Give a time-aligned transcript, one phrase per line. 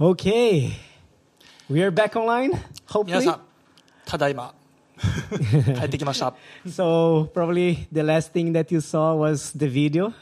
[0.00, 0.72] Okay.
[1.68, 2.50] We are back online,
[3.04, 3.24] 皆 hopefully.
[3.24, 3.40] さ ん、
[4.04, 4.54] ただいま、
[5.76, 6.34] 帰ってきました。
[6.66, 10.12] So, probably the last thing that you saw was the video.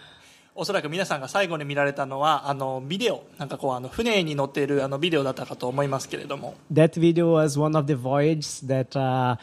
[0.54, 9.36] おそらく皆さんが最後に見られたのは、あの、ビデオ、なんかこう、あの、船に乗っているあのビデオだったかと思いますけれども、 That video was one of the voyages that uh,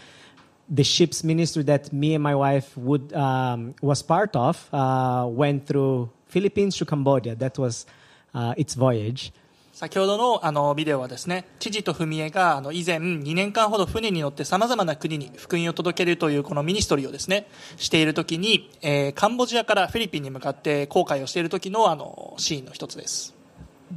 [0.70, 5.66] the ship's ministry that me and my wife would um, was part of uh, went
[5.66, 7.36] through Philippines to Cambodia.
[7.36, 7.86] That was
[8.34, 9.32] uh, its voyage.
[9.81, 17.47] 先ほどのあのビデオはですね、知事と文江があの以前2年間ほど船に乗って様々な国に福音を届けるというこのミニストリーをですね、
[17.79, 23.35] している時に、えーカンボジアからフィリピンに向かって航海をしている時のあのシーンの一つです。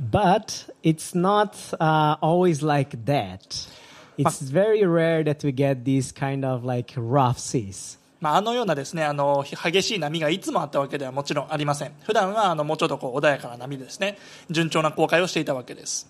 [0.10, 3.68] But it's not uh, always like that.
[4.18, 8.00] It's very rare that we get these kind of like rough seas.
[8.24, 11.92] まあ、あのようなですね、あの、激しい波がいつもあったわけではもちろんありません。
[12.04, 14.18] 普段は、あの、もうちょっとこう、穏やかな波でですね、
[14.50, 16.08] 順調な航海をしていたわけです。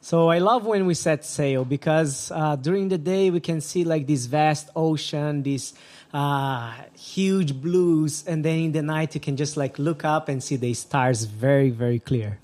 [0.00, 3.84] So I love when we set sail because uh, during the day we can see
[3.84, 5.74] like this vast ocean, these
[6.14, 10.40] uh, huge blues, and then in the night you can just like look up and
[10.40, 12.38] see the stars very, very clear.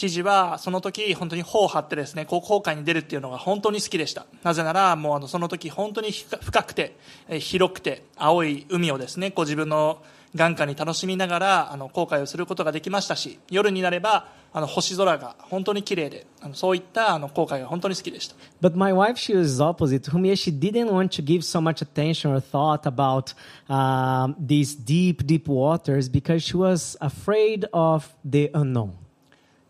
[0.00, 4.24] 知事は、その時、本当に帆を張ってですね、こう航海に出るっていうのが本当に好きでした。
[4.42, 6.96] なぜなら、もうあの、その時、本当に深くて、
[7.38, 10.02] 広くて、青い海をですね、こ自分の
[10.34, 18.36] 眼下に楽しみながら、あの、航海をすることができましたし、夜になれば、あの、星空が本当に綺麗で、あのそういった、あの、航海が本当に好きでした。
[18.62, 20.10] But my wife, she was opposite.
[20.10, 23.34] Humia, she didn't want to give so much attention or thought about
[23.68, 29.09] um, these deep, deep waters because she was afraid of the unknown.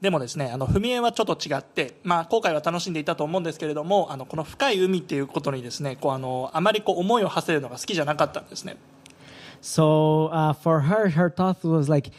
[0.00, 8.76] でもですね、あの、踏み絵はちょっと違って、まあ、航海は楽しんでいたと思うんですけれども、あの、この深い海っていうことにですね、こう、あの、あまりこう、思いを馳せるのが好きじゃなかったんですね。
[9.60, 12.10] So uh, for her, her thought was like,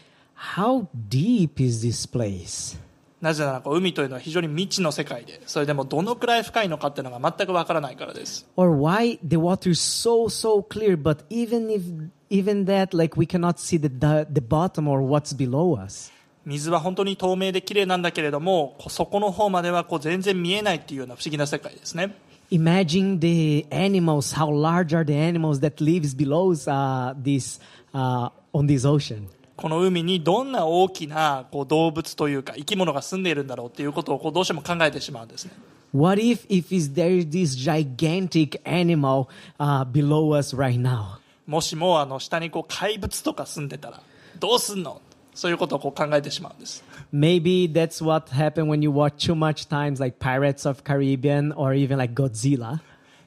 [0.55, 2.77] how deep is this place?
[3.19, 8.47] なぜなら、こう、海というのは非常に未知の世界で、それでもどのくらい深いのかっていうのが全くわからないからです。
[8.55, 11.81] Or why the water is so, so clear, but even if,
[12.29, 16.11] even that, like we cannot see the, the, the bottom or what's below us.
[16.45, 22.15] 水は本当に透明で綺麗なんだけれども、そこの方まではこう全然見えないっていうような不思議な世界ですね。
[22.49, 27.61] Imagine the animals, how large are the animals that lives below uh, this,
[27.93, 29.27] uh, on this ocean.
[29.55, 35.51] この海にどんな大きなこう動物というか生き物が住んでいるんだろうっていうことをこうどうしても考えてしまうんですね。
[35.93, 39.27] What if, if is there is this gigantic animal
[39.59, 41.19] uh, below us right now?
[41.45, 44.01] もしもあの下にこう怪物とか住んでたら
[44.39, 44.99] どうすんの？
[45.33, 46.83] そういうことをこう考えてしまうんです。
[47.13, 51.97] Maybe that's what happened when you watch too much times like Pirates of Caribbean or even
[51.97, 52.79] like Godzilla.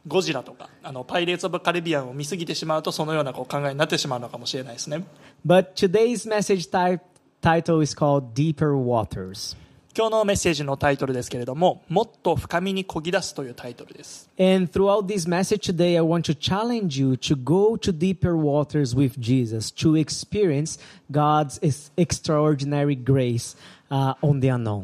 [0.06, 5.04] ゴジラとかあのパイレーツ・オブ・カリビアンを見すぎてしまうとそのようなこう考えになってしまうのかもしれないですね。
[5.46, 7.00] But today's message type,
[7.40, 9.56] title is called Deeper Waters.
[9.96, 14.28] 今日のメッセージのタイトルですけれども、もっと深みにこぎ出すというタイトルです。
[14.40, 19.16] And throughout this message today, I want to challenge you to go to deeper waters with
[19.20, 20.80] Jesus, to experience
[21.12, 23.56] God's ex- extraordinary grace
[23.88, 24.82] uh, on the unknown.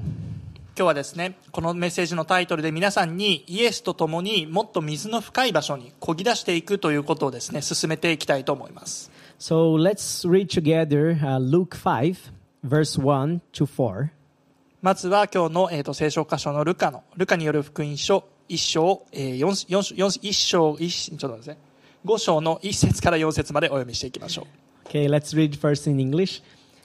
[0.77, 9.11] 今日はですね、このメッセージのタイトルで皆さんにイエスと共にもっと水の深い場所にこぎ出していくということをですね、進めていきたいと思います。
[9.41, 12.31] So let's read together uh, Luke 5,
[12.63, 14.20] verse 1 to 4.
[14.82, 21.58] まずは今日の、えー、と聖書箇所のルカの、ルカによる福音書1章、えー、4, 4, 4, 1章、1, ちょっと待ってですね、
[22.06, 24.88] 5章の1節から4節までお読みしていきましょう。
[24.88, 26.44] Okay, let's read first in English.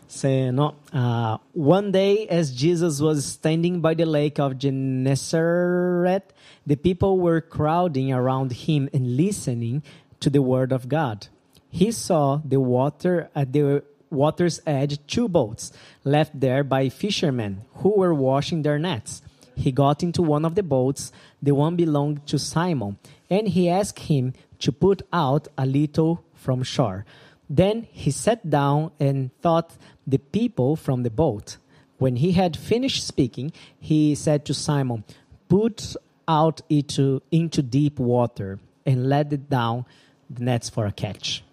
[0.08, 0.74] Say no.
[0.92, 6.32] Uh, one day, as Jesus was standing by the lake of Gennesaret,
[6.66, 9.82] the people were crowding around him and listening
[10.18, 11.28] to the word of God.
[11.70, 15.71] He saw the water at the water's edge two boats
[16.03, 19.21] left there by fishermen who were washing their nets.
[19.55, 21.11] He got into one of the boats,
[21.41, 22.97] the one belonged to Simon,
[23.29, 27.05] and he asked him to put out a little from shore.
[27.49, 31.57] Then he sat down and taught the people from the boat.
[31.97, 35.03] When he had finished speaking, he said to Simon,
[35.47, 35.95] Put
[36.27, 39.85] out into, into deep water and let it down
[40.29, 41.43] the nets for a catch.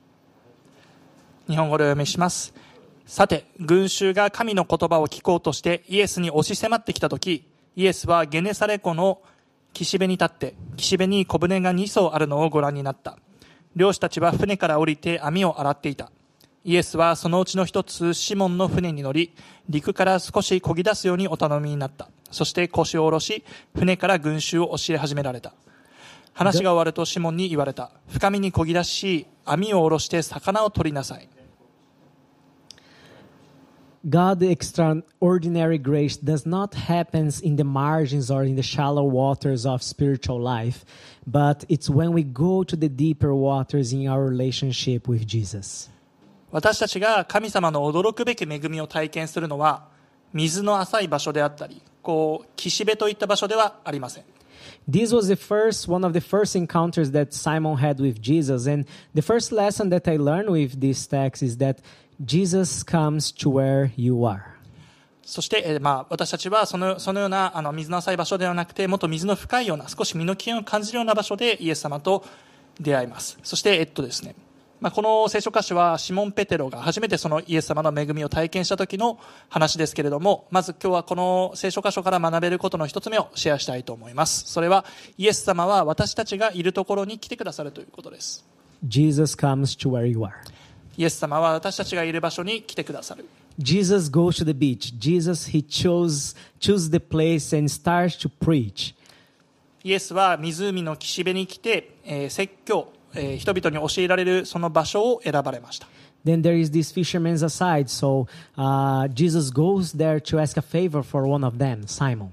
[1.49, 2.55] 日本語でお読みします。
[3.05, 9.21] さて、群衆が神の言葉を聞こうとしてイエスに押し迫ってきたとき、イエスはゲネサレ湖の
[9.73, 13.19] 岸辺に立って、岸辺に小舟が2艘あるのをご覧になった。
[13.75, 16.13] 漁師たちは船から降りて網を洗っていた。
[16.65, 19.35] イエスはそのうちの一つ、シモンの船に乗り、
[19.69, 22.09] 陸から少し漕ぎ出すようにお頼みになった。
[22.31, 23.45] そして腰を下ろし、
[23.75, 25.55] 船から群衆を教え始められた。
[26.35, 27.91] 話が終わるとシモンに言われた。
[28.09, 31.29] 深みに漕ぎ出し、網を下ろして魚を取りなさい。
[34.10, 40.40] God's extraordinary grace does not happen in the margins or in the shallow waters of spiritual
[40.40, 40.86] life,
[41.26, 45.90] but it's when we go to the deeper waters in our relationship with Jesus.
[46.50, 49.90] 私たちが神様の驚くべき恵みを体験するのは
[50.32, 54.24] 水の浅い場所であったりこう岸辺といった場所ではありません
[54.90, 58.86] This was the first one of the first encounters that Simon had with Jesus, and
[59.14, 61.82] the first lesson that I learned with this text is that
[62.25, 64.53] Jesus comes to where you are.
[65.25, 72.25] そして、えーまあ、私たちはそのそのようなあの水の浅い場所ではなくてもっと水の深いような少し身の危険を感じるような場所でイエス様と
[72.81, 74.35] 出会いますそしてえっとですね
[74.81, 84.85] まあ、この聖書箇所はシモン・ペテロが初めてそのイエス様の恵みを体験した時の話ですけれどもまず今日はこの聖書箇所から学べることの一つ目をシェアしたいと思いますそれは
[85.19, 88.45] イエス様は私たちがいるところに来てくださるということです
[88.85, 90.33] Jesus comes to where you are.
[90.97, 93.25] イエス様は私たちがいる場所に来てくださる
[93.59, 94.95] Jesus goes to the beach.
[94.99, 98.95] Jesus, he chose, choose the place and starts to preach.
[99.85, 105.87] イエスは湖の岸辺に来て、えー説教、えー人々に教えられるその場所を選ばれました
[106.25, 107.89] Then there is this fisherman's aside.
[107.89, 112.29] So uh, Jesus goes there to ask a favor for one of them, Simon.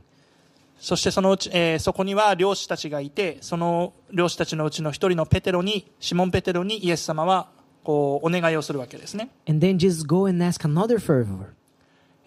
[0.79, 7.47] そしてそのうち、えーそこには漁師たちがいてその漁師たちのうちの一人のペテロにシモン・ペテロにイエス様は
[7.89, 11.47] こうお願いをするわけですね And then Jesus go and ask another favor.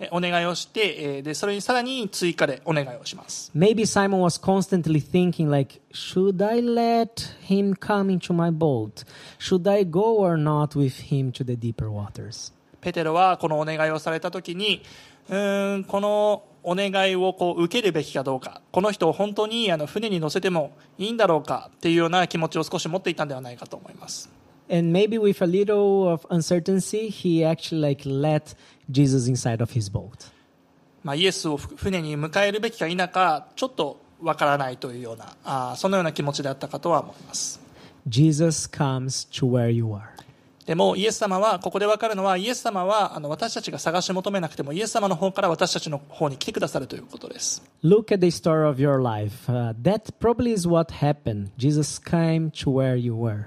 [0.00, 9.04] えお願いをして、えーでそれにさらに追加でお願いをします Maybe Simon was constantly thinking like, should I let him come into my boat?
[9.38, 12.52] Should I go or not with him to the deeper waters?
[12.80, 14.82] ペテロはこのお願いをされた時に
[15.28, 28.53] うーんこのお願いをこう受けるべきかどうかこの人を本当にあの船に乗せてもいいんだろうかっていうような気持ちを少し持っていたんではないかと思います And maybe with a little of uncertainty, he actually like let
[28.91, 30.31] Jesus inside of his boat.
[31.03, 37.61] まあ、イエスを船に迎えるべきか否かちょっとわからないというようなあーそのような気持ちであったかとは思います
[38.07, 40.17] Jesus comes to where you are.
[40.65, 49.49] でもイエス様はここでわかるのはイエス様はあの私たちが探し求めなくてもイエス様の方から私たちの方に来てくださるということです Look at the story of your life.
[49.49, 51.51] Uh, that probably is what happened.
[51.57, 53.45] Jesus came to where you were.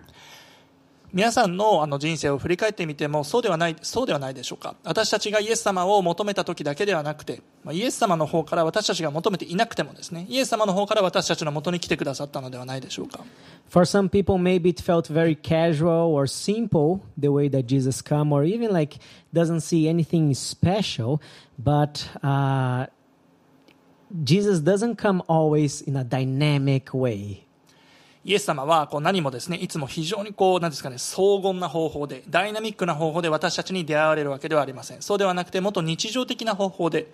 [1.16, 7.42] 皆さんのあの人生を振り返ってみてもそうではないそうではないでしょうか私たちがイエス様を求めた時だけではなくて
[7.72, 13.24] イエス様の方から私たちが求めていなくてもですねイエス様の方から私たちの元に来てくださったのではないでしょうか
[13.70, 18.34] For some people, maybe it felt very casual or simple the way that Jesus come,
[18.34, 19.00] or even like
[19.34, 21.22] doesn't see anything special.
[21.58, 22.88] But uh,
[24.24, 27.45] Jesus doesn't come always in a dynamic way.
[28.26, 37.08] イエス様はこう何もですねいつも非常にこうなんですかね荘厳な方法でダイナミックな方法で私たちに出会われるわけではありませんそうではなくてもっと日常的な方法で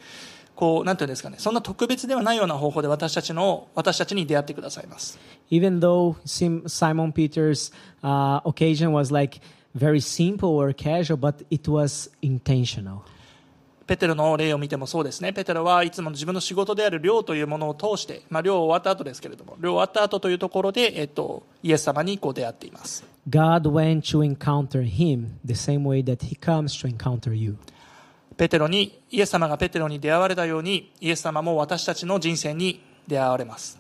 [0.56, 5.20] こうなんていうんですかねそんな特別ではないような方法で私たちの私たちに出会ってくださいます
[5.52, 7.74] Even though Sim- Simon Peter's
[8.04, 9.42] uh, occasion was like
[9.76, 13.02] very simple or casual, but it was intentional.
[13.88, 27.58] ペテロの例を見てもそうですねペテロはいつも自分の仕事である漁というものを通して、まあ、漁終わった後ですけれども漁終わった後というところで、えっと、イエス様にこう出会っています God went to encounter him the same way that he comes to encounter you.
[28.38, 33.80] ペテロにイエス様がペテロに出会われたようにイエス様も私たちの人生に出会われます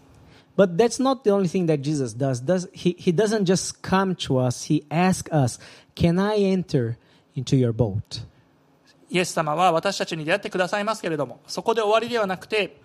[0.57, 2.41] But that's not the only thing that Jesus does.
[2.41, 5.57] does he, he doesn't just come to us, he asks us,
[5.95, 6.97] Can I enter
[7.35, 8.25] into your boat?
[9.11, 12.77] イエス様は私たちに出会ってくださいますけれどもそこで終わりではなくて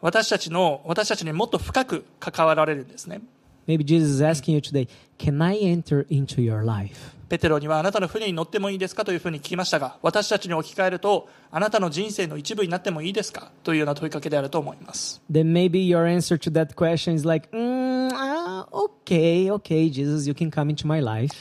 [0.00, 3.20] 私たちの私たちにもっと深く関わられるんですね
[3.66, 7.12] Maybe Jesus is asking you today, Can I enter into your life?
[7.30, 9.06] ペテロにはあなたの船に乗ってもいいですか？
[9.06, 13.50] というふうに聞きましたが私たちに置き換えるとあなたの人生の一部になってもいいですか？
[13.62, 20.34] というような問いかけであると思います Then maybe your answer to that question is like, mm, ah, Okay, okay, Jesus, you
[20.34, 21.34] can come into my life.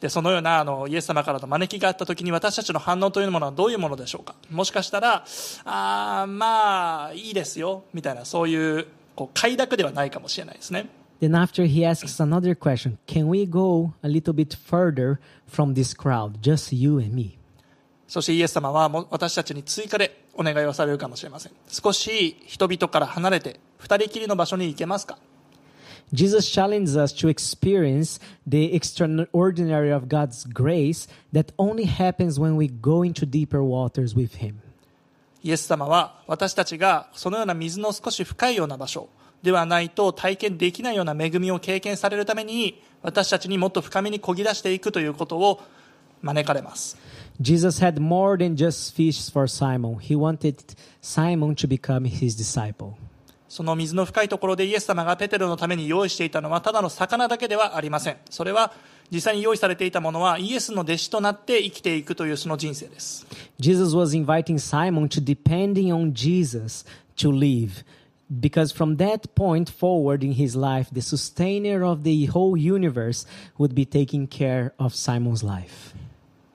[0.00, 4.34] でそのようなあのイエス様からの招きがあった時に私たちの反応というものはどういうものでしょうか？
[4.50, 5.24] もしかしたら
[5.64, 10.88] あーまあいいですよみたいなそういうこう快諾ではないかもしれないですね。
[11.20, 16.40] Then after he asks another question, Can we go a little bit further from this crowd,
[16.40, 17.36] just you and me?
[18.08, 21.52] そしてイエス様はもう私たちに追加でお願いをされるかもしれません。
[21.68, 25.18] 少し人々から離れて二人きりの場所に行けますか？
[26.13, 33.03] Jesus challenges us to experience the extraordinary of God's grace that only happens when we go
[33.03, 34.55] into deeper waters with Him.
[35.43, 39.09] イエス様は私たちがそのような水の少し深いような場所
[39.43, 45.61] ではないと体験できないような恵みを経験されるために私たちにもっと深めにこぎ出していくということを
[46.23, 46.97] 招かれます
[47.39, 49.99] Jesus had more than just fish for Simon.
[49.99, 50.55] He wanted
[51.01, 52.93] Simon to become his disciple.
[53.50, 58.16] その水の深いところでイエス様がペテロのために用意していたのはただの魚だけではありません。
[58.30, 58.72] それは
[59.10, 63.26] 実際に用意されていたものはイエスの弟子となって生きていくというその人生です。
[63.58, 67.84] Jesus was inviting Simon to depending on Jesus to live.
[68.30, 73.26] Because from that point forward in his life, the sustainer of the whole universe
[73.58, 75.96] would be taking care of Simon's life.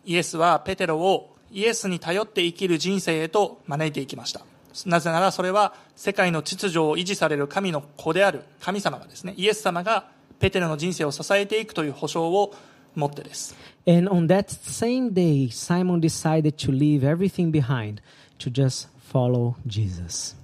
[0.05, 4.45] イエスはペテロをイエスに頼って生きる人生へと招いていきました。
[4.85, 10.07] なぜならそれは世界の秩序を維持される神の子である神様がですね、イエス様が
[10.39, 12.53] ペテロの人生を支えていくという保証を
[12.95, 13.55] 持ってです。
[13.87, 18.01] And on that same day, Simon decided to leave everything behind
[18.39, 20.35] to just follow Jesus.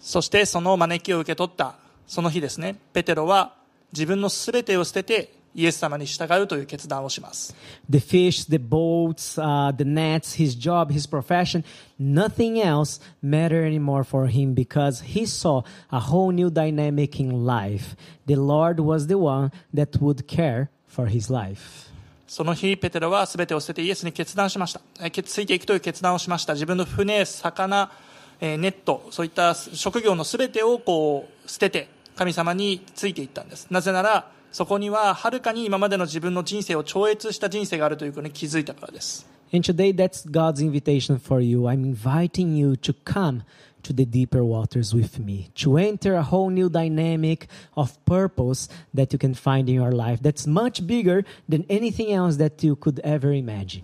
[0.00, 1.76] そしてその招きを受け取った
[2.06, 3.54] その日ですね、ペテロは
[3.92, 7.54] 自分の全てを捨ててイエス様に従うという決断をします。
[7.88, 11.64] The fish, the boats, uh, the nets, his job, his profession,
[11.98, 17.96] nothing else mattered anymore for him because he saw a whole new dynamic in life.
[18.26, 21.90] The Lord was the one that would care for his life.
[22.26, 24.80] その日、ペテロは全てを捨ててイエスに決断しました。
[24.98, 26.54] えーついていくという決断をしました。
[26.54, 27.92] 自分の船、魚、
[28.40, 33.68] えーネット、そういった職業の全てをこう捨てて神様についていったんです。
[33.70, 39.26] なぜなら、そこにははるかに今までの自分の人生を超越した人生があるということに気づいたからです。
[39.52, 41.62] And today, that's God's invitation for you.
[41.62, 43.42] I'm inviting you to come
[43.82, 49.12] to the deeper waters with me, to enter a whole new dynamic of purpose that
[49.12, 53.00] you can find in your life that's much bigger than anything else that you could
[53.02, 53.82] ever imagine.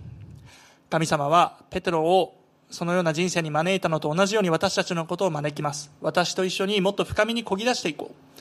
[0.89, 2.37] 神様はペテロを
[2.71, 5.91] そのような人生に招いたのと同じように私たちのことを招きます。
[6.01, 8.41] 私と一緒にもっと深みにこぎ出していこう。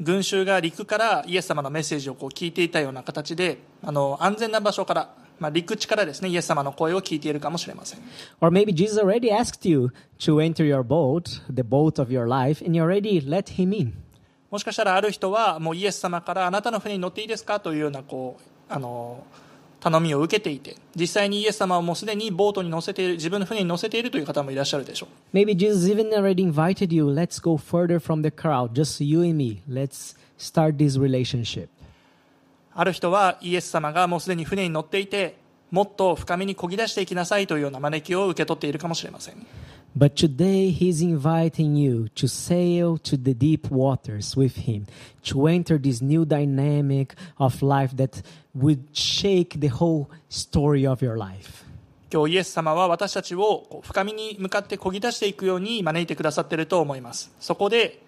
[0.00, 8.00] 群衆が陸からイエス様のメッセージをこう聞いていたような形で、あの、安全な場所から、まあ、陸地からですね、イエス様の声を聞いているかもしれません。
[8.40, 12.76] Or maybe Jesus already asked you to enter your boat, the boat of your life, and
[12.76, 13.92] you already let him in.
[14.50, 17.60] もしかしたらある人は、もうイエス様からあなたの船に乗っていいですか？
[17.60, 19.24] というような、こう、あの、
[19.84, 25.36] 頼みを受けていて、実際にイエス様をもうすでにボートに乗せている、自分の船に乗せているという方もいらっしゃるでしょう。
[25.36, 29.60] Maybe Jesus even already invited you, let's go further from the crowd, just you and me.
[29.68, 31.68] Let's start this relationship.
[32.74, 35.36] ある人はイエス様がもうすでに船に乗っていて、
[35.70, 39.46] もっと深みにこぎ出していきなさいというような招きを受け取っているかもしれません。
[39.96, 44.86] But today he's inviting you to sail to the deep waters with him,
[45.26, 48.20] to enter this new dynamic of life that
[48.56, 51.64] would shake the whole story of your life.
[52.12, 57.32] 今日イエス様は私たちをこう深みに向かってこぎ出していくように招いてくださっていると思います。
[57.38, 58.02] そこで、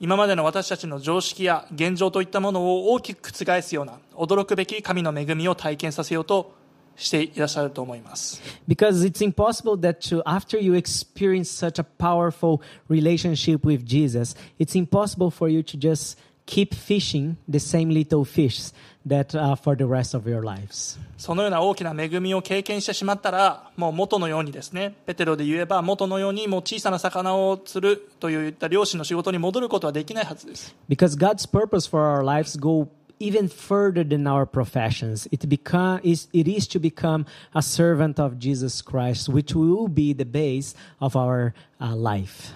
[0.00, 6.54] 今までの私たちの常識や現状といったものを大きく覆すような驚くべき神の恵みを体験させようと
[6.96, 8.40] していらっしゃると思います。
[8.68, 15.30] Because it's impossible that to, after you experience such a powerful relationship with Jesus, it's impossible
[15.30, 18.72] for you to just keep fishing the same little fish
[19.06, 20.98] that uh, for the rest of your lives.
[21.16, 30.74] そのような大きな恵みを経験してしまったら、もう元のようにですね、ペテロで言えば元のようにもう小さな魚を釣るといった漁師の仕事に戻ることはできないはずです。
[30.88, 35.26] Because God's purpose for our lives go even further than our professions.
[35.30, 40.12] It become is it is to become a servant of Jesus Christ, which will be
[40.12, 42.54] the base of our uh, life.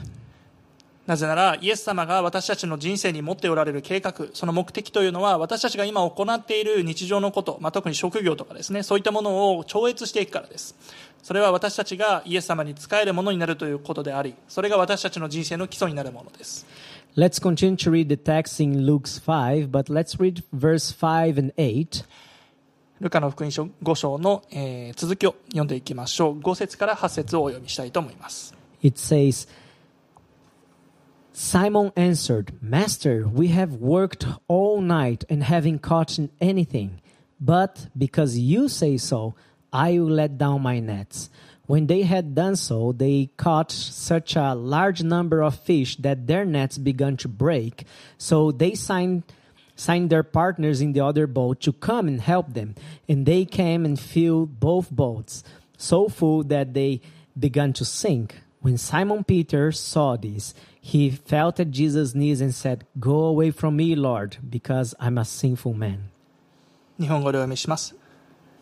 [1.09, 10.75] なぜなら、イエス様が私たちの人生に持っておられる計画、その目的というのは、私たちが今行っている日常のこと、まあ、特に職業とかですね、そういったものを超越していくからです。
[11.23, 16.67] それは私たちがイエス様に仕えるものになるということであり、それが私たちの人生の基礎になるものです。
[17.18, 22.06] Let's continue to read the text in Luke 5, but let's read verse 5 and 8.
[23.00, 26.40] ルカの福音書5章の、えー続きを読んでいきましょう。
[26.40, 28.56] 5節から8節をお読みしたいと思います。
[28.82, 29.48] It says,
[31.34, 37.02] Simon answered, Master, we have worked all night and haven't caught anything.
[37.42, 39.34] But because you say so,
[39.72, 41.30] I will let down my nets.
[41.68, 46.44] When they had done so, they caught such a large number of fish that their
[46.44, 47.86] nets began to break.
[48.18, 49.24] So they signed
[49.76, 52.76] signed their partners in the other boat to come and help them.
[53.10, 55.44] And they came and filled both boats
[55.78, 57.02] so full that they
[57.38, 58.42] began to sink.
[58.62, 63.76] When Simon Peter saw this, he fell at Jesus' knees and said, Go away from
[63.76, 66.10] me, Lord, because I'm a sinful man.
[67.00, 67.96] 日本語でお読みします、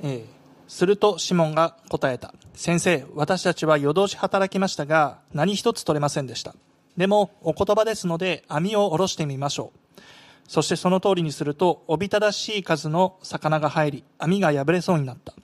[0.02, 0.35] えー
[0.69, 2.35] するとシモンが答えた。
[2.55, 6.55] 先生私たちは夜通し働きましたが何一つ取れませんでした。
[6.97, 10.01] でもお言葉ですので網を下ろしてみましょう。
[10.49, 15.35] そしてその通りにするとおびただしい数の魚が入り網が破れそうになった。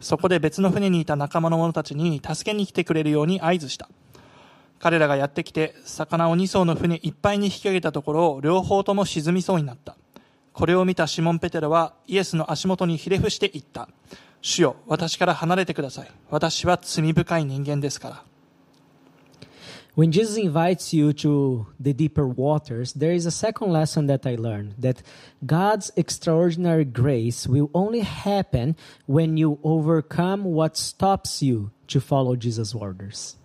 [0.00, 3.88] そこで別の船にいた仲間の者たちに助けに来てくれるように合図した。
[4.78, 9.96] 彼らがやってきて魚を2艘の船いっぱいに引き上げたところ両方とも沈みそうになった。
[10.52, 13.88] これを見たシモン・ペテロはイエスの足元にひれ伏して言った。
[14.41, 18.23] 主よ私から離れてください私は罪深い人間ですから
[19.97, 24.35] When Jesus invites you to the deeper waters, there is a second lesson that I
[24.35, 25.01] learned that
[25.43, 28.75] God's extraordinary grace will only happen
[29.07, 33.37] when you overcome what stops you to follow Jesus' orders.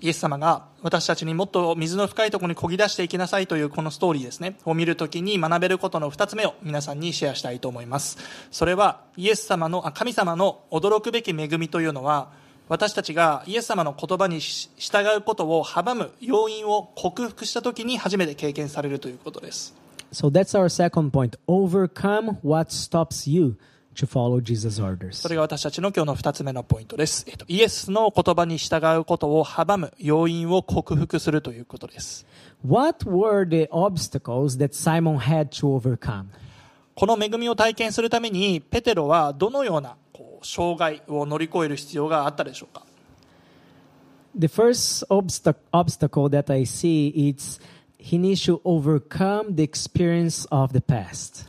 [0.00, 8.18] イエス様が私たちにもっと水の深いところに漕ぎ出していきなさいというこのストーリーですね、を見るときに学べることの二つ目を皆さんにシェアしたいと思います。
[8.50, 12.30] それはイエス様の、あ神様の驚くべき恵みというのは、
[12.68, 19.74] 私たちがイエス様の言葉に従うことを阻む要因を克服したときに初めて経験されるということです。
[20.12, 21.38] So that's our second point.
[21.46, 23.56] Overcome what stops you
[23.98, 25.12] to follow Jesus' orders.
[25.12, 27.24] それが私たちの今日の二つ目のポイントです。
[27.28, 32.26] えっと、イエスの言葉に従うことを阻む要因を克服するということです。
[32.66, 36.26] What were the obstacles that Simon had to overcome?
[36.94, 42.84] この恵みを体験するためにペテロはどのようなこう障害を乗り越える必要があったでしょうか
[44.36, 47.60] The first obsta- obstacle that I see is
[47.98, 51.48] he needs to overcome the experience of the past.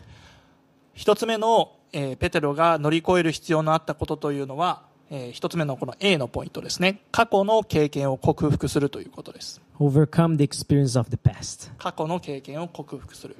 [0.93, 11.71] 一つ目の、えーペテロが乗り越える必要のあったことというのは、えー一つ目のこの A のポイントですね過去の経験を克服するということです Overcome the experience of the past.
[11.77, 13.35] 過去の経験を克服する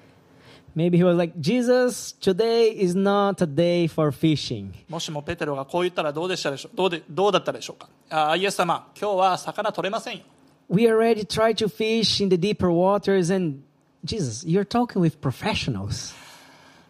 [0.76, 4.71] Maybe he was like, Jesus, today is not a day for fishing.
[4.88, 10.23] もしもペテロがこう言ったらどうでしたでしょうどうでどうだったでしょうかあーイエス様今日は魚取れませんよ
[10.69, 13.63] We already tried to fish in the deeper waters, and
[14.06, 16.13] Jesus, you're talking with professionals.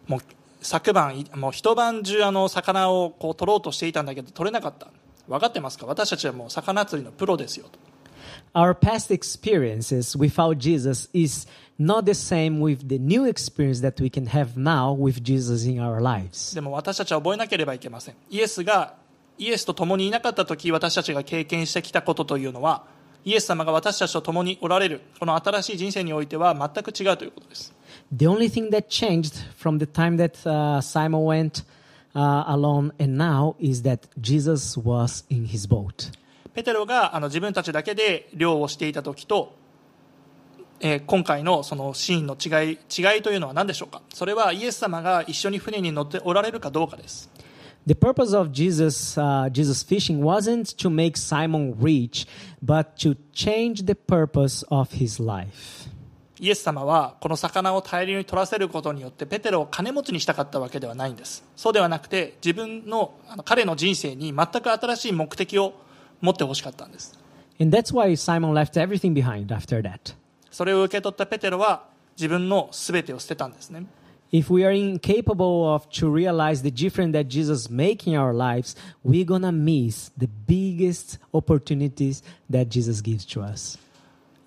[0.06, 0.20] もう
[0.60, 4.88] 昨晩いもう一晩中あの魚をこう取ろうとしていたんだけど取れなかった。
[5.28, 5.86] 分かってますか？
[5.86, 7.78] 私たちはもう魚釣りのプロですよと。
[8.52, 11.46] Our past experiences without Jesus is
[11.78, 15.80] not the same with the new experience that we can have now with Jesus in
[15.80, 16.54] our lives.
[16.54, 18.16] でも私たちは覚えなければいけません。
[18.28, 18.94] イエスが
[19.38, 22.84] イエスと共にいなかった時私たちが経験してきたことというのは
[23.24, 27.72] イエス様が私たちと共におられるこの新しい人生においては全く違うということです
[28.15, 31.63] The only thing that changed from the time that uh, Simon went
[32.15, 36.11] uh, alone and now is that Jesus was in his boat.
[36.53, 39.55] ペテロがあの自分たちだけで漁をしていた時と、
[40.79, 47.29] えー今回のそのシーンの違い違いというのは何でしょうかそれはイエス様が一緒に船に乗っておられるかどうかです
[47.87, 52.25] The purpose of Jesus, uh, Jesus fishing wasn't to make Simon rich,
[52.59, 55.87] but to change the purpose of his life.
[56.40, 63.12] イエス様はこの魚を大量に取らせることによってペテロを金持ちにしたかったわけではないんですそうではなくて自分の
[63.44, 65.74] 彼の人生に全く新しい目的を
[66.22, 67.18] 持ってほしかったんです
[67.60, 70.14] And that's why Simon left everything behind after that.
[70.50, 71.84] それを受け取ったペテロは
[72.16, 73.84] 自分の全てを捨てたんですね
[74.32, 78.76] If we are incapable of to realize the difference that Jesus make in our lives,
[79.04, 83.76] we're gonna miss the biggest opportunities that Jesus gives to us.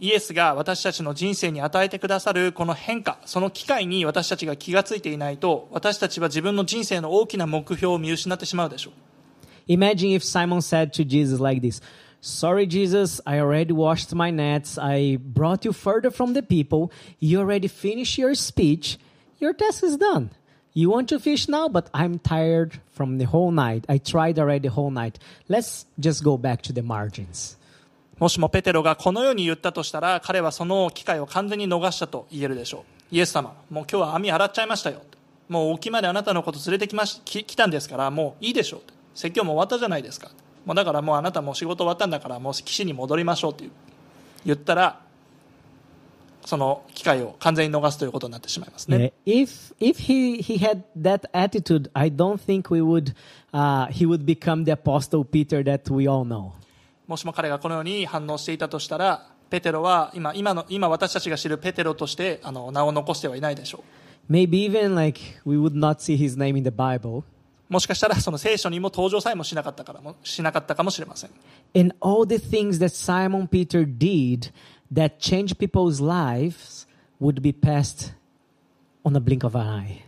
[0.03, 8.93] イエスが私たちの人生に与えてくださるこの変化その機会に私たちが気がついていないと私たちは自分の人生の大きな目標を見失ってしまうでしょう
[9.71, 11.81] Imagine if Simon said to Jesus like this
[12.19, 14.77] Sorry, Jesus, I already washed my nets.
[14.77, 16.91] I brought you further from the people.
[17.19, 18.97] You already finished your speech.
[19.39, 20.31] Your task is done.
[20.73, 23.85] You want to fish now, but I'm tired from the whole night.
[23.87, 25.19] I tried already the whole night.
[25.47, 27.57] Let's just go back to the margins.
[28.23, 33.15] もしもペテロがこのように言ったとしたら彼はその機会を完全に逃したと言えるでしょう。
[33.15, 35.01] イエス様もう今日は網洗っちゃいましたよ。
[35.49, 38.81] もう沖まであなたのこと連れてきましき来たんですからもういいでしょう。
[39.13, 40.31] 説教も終わったじゃないですか。
[40.65, 43.65] もうだからもうあなたも仕事終わったんだからもう岸に戻りましょうって
[44.45, 45.01] 言ったら
[46.45, 53.13] その機会を完全に逃すということになってしまいますね、if if he he had that attitude, I don't think we would
[53.51, 56.53] uh, he would become the apostle Peter that we all know.
[57.07, 63.83] もしも彼がこのように反応していたとしたらペテロは今今の今私たちが知るペテロとしてあの名を残してはいないでしょ
[64.29, 67.23] う Maybe even like we would not see his name in the Bible.
[67.69, 71.31] もしかしたらその聖書にも登場さえもしなかったからもしなかったかもしれません
[71.75, 74.51] And all the things that Simon Peter did
[74.93, 76.87] that changed people's lives
[77.19, 78.13] would be passed
[79.03, 80.01] on a blink of an eye.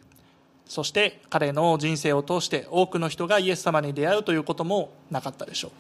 [0.66, 5.72] そして彼の人生を通して多くの人がイエス様に出会うということもなかったでしょう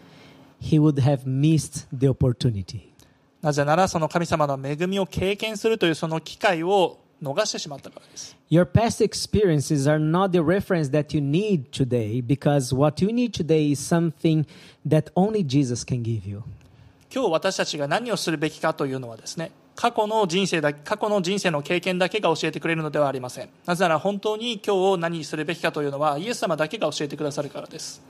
[0.65, 2.91] He would have missed the opportunity.
[3.41, 13.11] なぜならその神様の恵みを経験するというその機会を逃してしまったからです Your past experiences are not the reference that you need today because what you
[13.11, 14.47] need today is something
[14.87, 16.41] that only Jesus can give you.
[17.13, 28.01] 今日私たちが何をするべきかというのはですね過去の人生だ過去の人生の経験だけが教えてくれるのではありませんなぜなら本当に今日何するべきかというのはイエス様だけが教えてくださるからです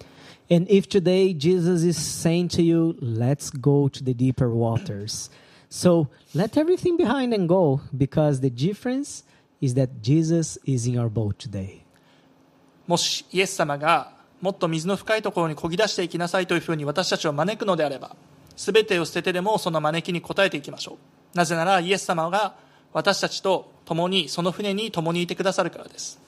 [0.49, 5.29] And if today Jesus is saying to you, let's go to the deeper waters.
[5.69, 9.23] So let everything behind and go because the difference
[9.59, 11.81] is that Jesus is in our boat today.
[12.87, 18.15] もしイエス様がもっと水の深いところに漕ぎ出していきなさいというふうに私たちを招くのであれば
[18.55, 20.99] 全てを捨ててでもその招きに応えていきましょ
[21.33, 22.53] うなぜならイエス様が
[22.93, 26.19] 私たちと共にその船に共にいてくださるからです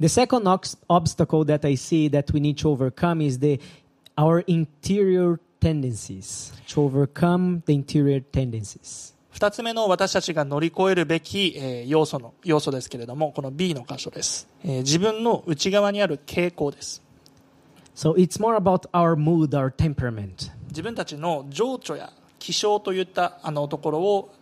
[0.00, 0.46] The second
[0.88, 3.60] obstacle that I see that we need to overcome is the
[4.16, 6.52] our interior tendencies.
[6.68, 9.14] To overcome the interior tendencies.
[9.30, 17.02] 二つ目の私たちが乗り越えるべき、えー要素の要素ですけれどもこの B の箇所です、えー自分の内側にある傾向です
[17.94, 20.50] So it's more about our mood, our temperament.
[20.68, 24.32] 自分たちの情緒や気象といったあのところを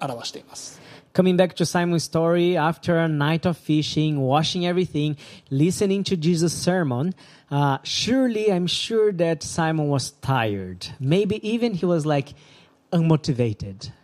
[0.00, 0.80] 表しています
[1.16, 5.16] Coming back to Simon's story, after a night of fishing, washing everything,
[5.50, 7.14] listening to Jesus' sermon,
[7.50, 10.88] uh, surely I'm sure that Simon was tired.
[11.00, 12.34] Maybe even he was like
[12.92, 13.94] unmotivated.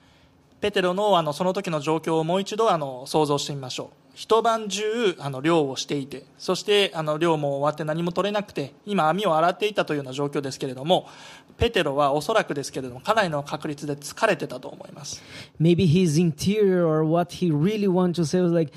[0.63, 11.09] ペテロのあのその時の状況をもう一度あの想像してみましょう一晩中あの漁をしていてそしてあの漁も終わって何も取れなくて今網を洗っていたというような状況ですけれども
[11.59, 15.23] ペテロはおそらくですけれどもかなりの確率で疲れてたと思います
[15.61, 18.73] Maybe his interior or what he really wanted to say was like,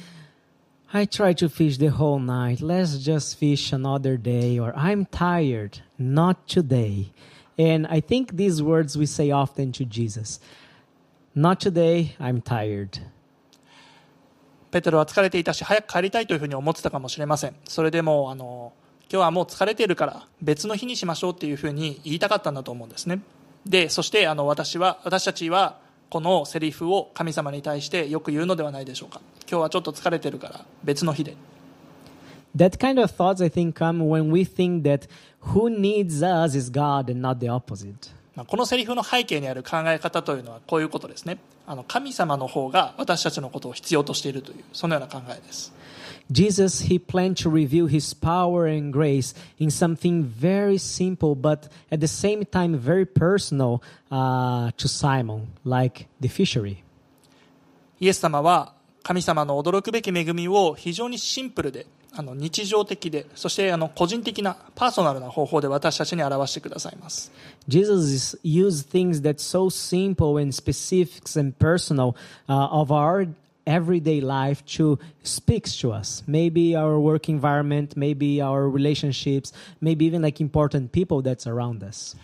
[0.91, 2.61] I tried to fish the whole night.
[2.61, 4.57] Let's just fish another day.
[4.59, 5.81] Or I'm tired.
[5.97, 7.11] Not today.
[7.57, 10.39] And I think these words we say often to Jesus.
[11.33, 12.15] Not today.
[12.19, 13.01] I'm tired.
[14.71, 18.73] ペテロは疲れていたし早く帰りたいというふうに思ってたかもしれませんそれでもあの
[19.11, 23.21] 今日はもう疲れてるから別の日にしましょうっていうふうに言いたかったんだと思うんですね。
[23.65, 25.77] でそしてあの私は私たちは
[26.09, 29.21] このセリフを神様に対してよく言うのではないでしょうか。
[29.49, 31.35] 今日はちょっと疲れてるから別の日で。
[32.55, 35.09] That kind of thoughts, I think, come when we think that
[35.41, 38.13] who needs us is God and not the opposite.
[38.35, 45.73] まあこのセリフの背景にある考え方というのはこういうことですねあの神様の方が私たちのことを必要としているというそのような考えです
[46.31, 51.99] Jesus, he planned to reveal his power and grace in something very simple, but at
[51.99, 56.83] the same time very personal uh, to Simon, like the fishery.
[57.99, 61.85] イエス様は神様の驚くべき恵みを非常にシンプルで
[62.17, 67.31] あの日常的でそしてあの個人的なパーソナルな方法で私たちに表してくださいます
[67.67, 72.15] Jesus used things that's so simple and specific and personal
[72.47, 73.27] uh, of our
[73.65, 76.23] everyday life to speaks to us.
[76.27, 79.51] Maybe our work environment, maybe our relationships,
[79.81, 82.15] maybe even like important people that's around us.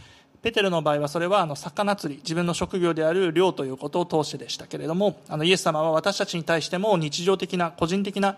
[0.41, 8.37] ペテロの場合はそれはあの魚釣り自分の職業である漁ということを通してでしたけれどもあのイエス様は私たちに対しても日常的な個人的な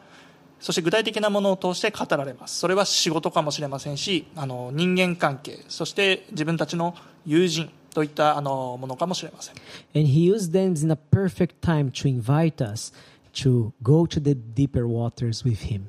[0.64, 2.58] そして具体的なものを通して語られます。
[2.58, 6.96] それは仕事かもしれませんしあの人間関係そして自分たちの
[7.26, 9.56] 友人といったあのものかもしれません。
[9.94, 12.94] And he used them in a perfect time to invite us
[13.34, 15.82] to go to the deeper waters with him.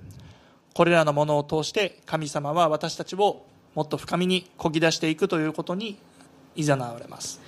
[0.75, 5.99] これらのものを通して神様は私たちをもっと深みにこぎ出していくということに
[6.57, 7.41] 誘われます。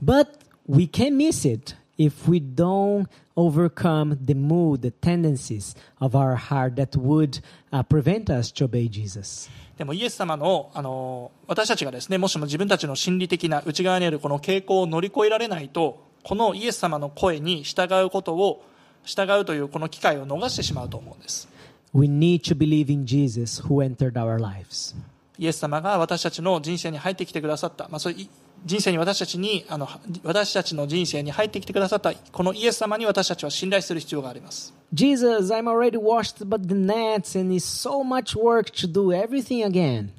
[0.00, 0.28] But
[0.68, 6.76] we can miss it if we don't overcome the mood, the tendencies of our heart
[6.76, 7.40] that would
[7.72, 9.50] uh, prevent us to obey Jesus.
[9.78, 18.64] でもイエス様のあの私たちがですねもしも自分たちの心理的な内側にあるこの傾向を乗り越えられないとこのイエス様の声に従うことを
[19.04, 21.48] 従うというこの機会を逃してしまうと思うんです
[21.94, 24.94] We need to believe in Jesus who entered our lives.
[25.38, 28.28] イエス様が私たちの人生に入ってきてくださった、まあ、そういう
[28.64, 29.88] 人生に私たちにあの
[30.22, 39.64] 私たちの人生に入ってきてくださったこのイエス様に私たちは信頼する必要があります Jesus, I'm already washed but the nets and it's so much work to do everything
[39.64, 40.10] again.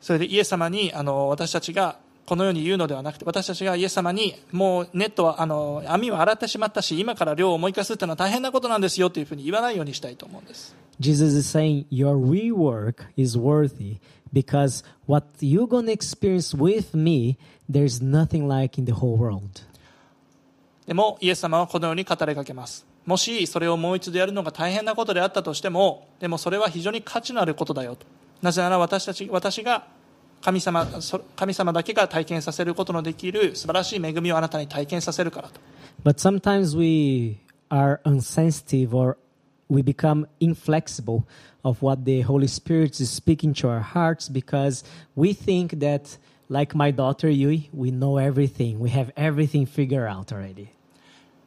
[0.00, 1.96] それでイエス様にあの私たちが
[2.28, 10.76] このように言うのではなくて私たちがイエス様にもうネットはあの網は洗ってしまったし今から漁をもう一回するっていうのは大変なことなんですよというふうに言わないようにしたいと思うんです。
[11.00, 13.96] Jesus is saying your rework is worthy
[14.30, 17.38] because what you're going to experience with me,
[17.70, 19.62] there's nothing like in the whole world.
[20.86, 22.86] でもイエス様はこのように語りかけます。
[23.06, 28.04] もしそれをもう一度やるのが大変なことであったとしてもでもそれは非常に価値のあることだよと。
[28.42, 29.86] なぜなら私たち私が
[30.40, 35.60] 神様そ神様だけが体験させることのできる素晴らしい恵みをあなたに体験させるからと
[36.04, 37.38] But sometimes we
[37.70, 39.16] are unsensitive or
[39.68, 41.24] we become inflexible
[41.64, 46.16] of what the Holy Spirit is speaking to our hearts because we think that,
[46.48, 48.78] like my daughter Yui, we know everything.
[48.78, 50.70] We have everything figured out already.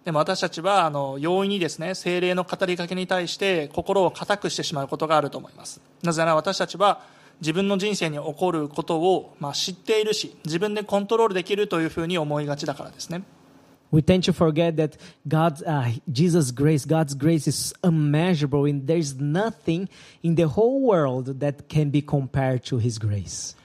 [0.04, 7.02] でも私たちはあの容易にですね精霊の語りかけに対して心を固くしてしまうことがあると思いますなぜなら私たちは
[7.42, 13.24] 自分の人生に起こることを、まあ、知っているし自分でコントロールできるというふうに思いがちだからですね
[13.92, 19.20] We tend to forget that God's, uh, Jesus' grace, God's grace is unmeasurable, and there's
[19.20, 19.90] nothing
[20.24, 23.58] in the whole world that can be compared to His grace.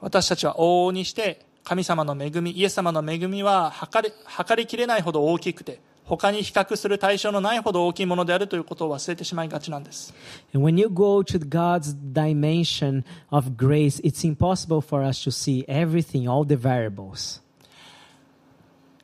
[0.00, 10.14] 私たちは往々にして神様の恵みイエス様の恵みは測り測りきれないほど大きくて他に比較する対象のないほど大きいものであるということを忘れてしまいがちなんです。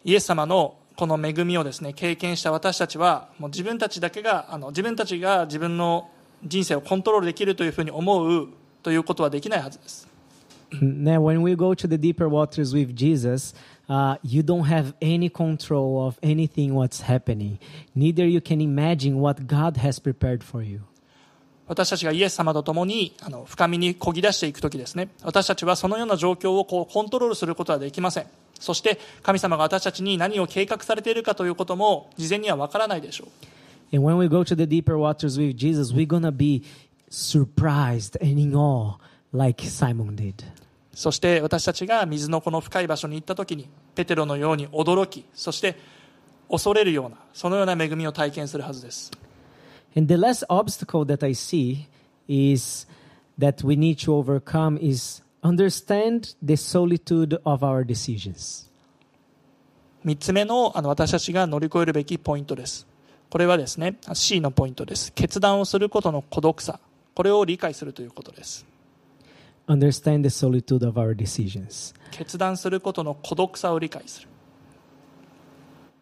[0.04, 6.08] イエス様のこの恵みをですね経験した私たちは自分たちだけが自分たちが自分の
[6.44, 8.48] 人生をコントロールできるというふうに思う
[8.82, 10.08] ということはできないはずです。
[10.80, 13.54] ね、when we go to the deeper waters with Jesus,
[13.87, 17.59] uh, you don't have any control of anything what's happening.
[17.95, 20.81] Neither you can imagine what God has prepared for you.
[21.67, 33.47] 私たちがイエス様と共にあの深みにこぎ出していくときですね私たちはそのような状況をこうコントロールすることはできませんそして神様が私たちに何を計画されているかということも事前にはわからないでしょう
[33.93, 36.63] And when we go to the deeper waters with Jesus, we're going to be
[37.09, 38.97] surprised and in awe
[39.31, 40.43] like Simon did.
[40.94, 45.76] そして私たちが水のこの深い場所に行った時にペテロのように驚きそして
[46.50, 49.10] 恐れるようなそのような恵みを体験するはずです。
[49.96, 51.86] And the last obstacle that I see
[52.28, 52.86] is
[53.38, 58.70] that we need to overcome is understand the solitude of our decisions.
[60.04, 62.86] 3つ目のあの私たちが乗り越えるべきポイントです。
[63.30, 65.12] これはですね C のポイントです。
[65.14, 66.80] 決断をすることの孤独さ。
[67.14, 68.66] これを理解するということです
[69.67, 71.93] Understand the solitude of our decisions.
[72.11, 74.27] 決断することの孤独さを理解する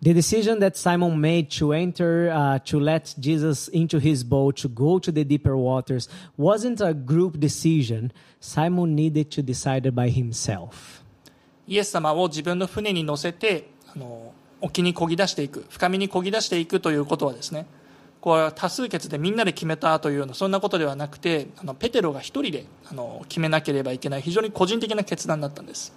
[0.02, 4.68] The decision that Simon made to enter, uh, to let Jesus into his boat, to
[4.68, 8.12] go to the deeper waters, wasn't a group decision.
[8.40, 11.04] Simon needed to decide it by himself.
[11.68, 17.66] イエス様を自分の船に乗せてあの沖に漕ぎ出していく深みに漕ぎ出していくということはですね
[18.21, 25.93] これは多数決でみんなで決めたというようなそんなことではなくてあのペテロが一人であの決めなければいけない非常に個人的な決断だったんです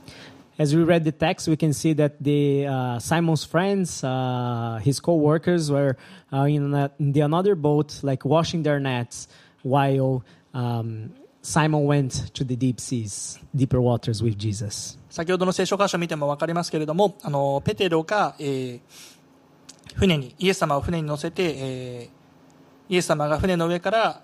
[0.59, 4.99] As we read the text, we can see that the uh, Simon's friends, uh, his
[4.99, 5.97] co-workers, were
[6.31, 9.27] uh, in, a, in the another boat, like washing their nets,
[9.63, 14.99] while um, Simon went to the deep seas, deeper waters with Jesus.
[15.09, 18.79] 先ほどの聖書箇所を見ても分かりますけれどもあのペテロが、えー
[19.95, 22.23] 船にイエス様を船に乗せて、えー
[22.89, 24.21] イエス様が船の上から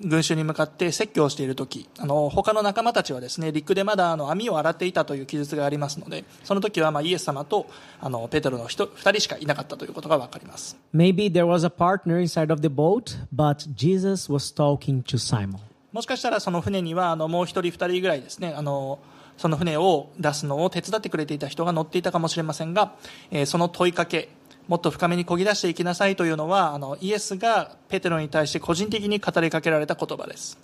[0.00, 7.66] 群衆に向かって説教をしている時あの他の仲間たちはですね陸でまだあの網を洗っていたという記述がありますのでその時はまあイエス様と
[8.00, 15.02] あのペテロの 2, 人しかいなかったということが分かります Maybe there was a partner inside of the boat, but Jesus was talking
[15.04, 15.58] to Simon.
[15.92, 18.98] もしかしたらその船にはあのもう1人2人ぐらいですねあの
[19.38, 22.94] その船を出すのを手伝ってくれていた人が乗っていたかもしれませんが、
[23.30, 24.28] えーその問いかけ
[24.68, 30.58] もっと深めに漕ぎ出していきなさいというのはあのイエスがペテロに対して個人的に語りかけられた言葉です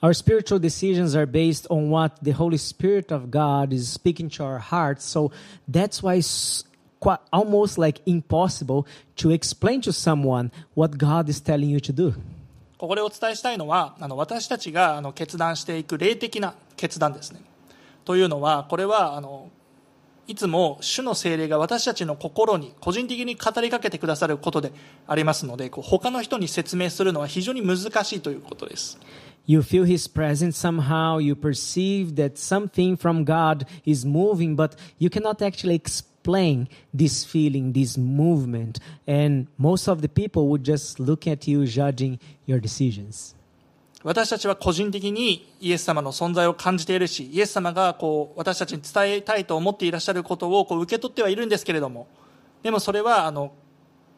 [0.00, 4.44] Our spiritual decisions are based on what the Holy Spirit of God is speaking to
[4.44, 5.04] our hearts.
[5.04, 5.32] So
[5.66, 6.64] that's why it's
[7.00, 12.14] quite, almost like impossible to explain to someone what God is telling you to do.
[12.78, 17.40] ここでお伝えしたいのはあの私たちがあの決断していく霊的な決断ですね
[18.04, 19.50] というのはこれはあの
[20.28, 24.72] いつも主の精霊が私たちの心に個人的に語りかけてくださることで
[25.06, 28.98] ありますのでこう他の人に説明するのは非常に難しいということです
[29.46, 35.08] You feel His presence somehow, you perceive that something from God is moving, but you
[35.08, 38.78] cannot actually explain this feeling, this movement.
[39.06, 43.34] And most of the people would just look at you judging your decisions.
[44.04, 52.06] 私たちは個人的にイエス様の存在を感じているしイエス様がこう私たちに伝えたいと思っていらっしゃることをこう受け取ってはいるんですけれども
[52.62, 53.52] でもそれはあの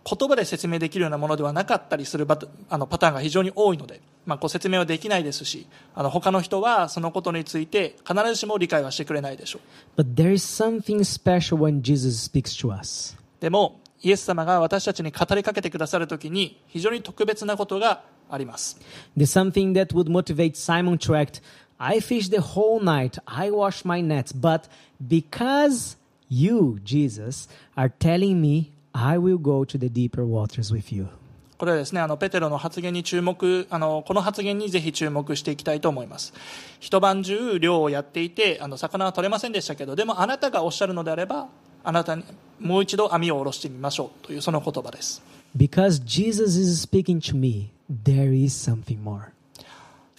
[0.04, 9.60] 言葉で説明できるようなものではなかったりするバタあのパターンが非常に多いので、まあ、こう説明はできないですしあの他の人はそのことについて必ずしも理解はしてくれないでしょ
[9.96, 13.16] う But there is something special when Jesus speaks to us.
[13.40, 18.78] でもイエス様が私たちに語りかけてくださるときに非常に特別なことがあります
[19.16, 21.40] There's something that would motivate Simon to act.
[21.78, 23.18] I fished the whole night.
[23.24, 24.34] I washed my nets.
[24.34, 24.68] But
[25.08, 25.96] because
[26.28, 31.08] you, Jesus, are telling me, I will go to the deeper waters with you.
[31.56, 36.32] これはですね、あの、ペテロの発言に注目、あの、この発言にぜひ注目していきたいと思います。
[36.80, 41.48] 一晩中漁をやっていて、あの、魚は取れませんでしたけど、でもあなたがおっしゃるのであれば、
[41.82, 42.24] あなたに
[42.58, 45.22] もう一度網を下ろしてみましょうというその言葉です。
[45.56, 49.31] Because Jesus is speaking to me, there is something more.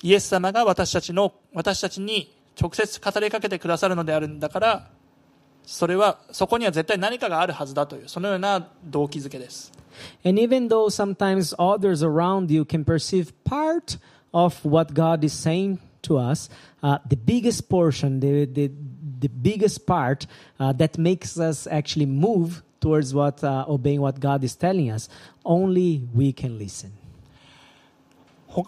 [0.02, 4.90] イエス様が私たちの、私たちに直接語りかけてくださるのであるんだから、
[5.64, 9.72] それは、そこには絶対何かがあるはずだという、そのような動機づけです。
[10.24, 13.98] And even though sometimes others around you can perceive part
[14.32, 16.50] of what God is saying to us,
[16.82, 18.70] uh, the biggest portion, the, the,
[19.18, 20.26] the biggest part
[20.60, 25.08] uh, that makes us actually move towards what, uh, obeying what God is telling us,
[25.44, 26.92] only we can listen.